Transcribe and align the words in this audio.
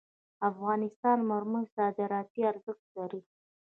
د 0.03 0.03
افغانستان 0.49 1.17
مرمر 1.29 1.65
صادراتي 1.75 2.41
ارزښت 2.51 2.85
لري 2.97 3.21